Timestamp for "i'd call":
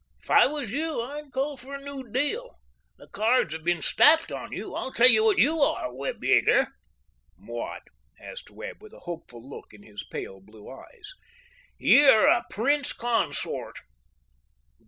1.03-1.57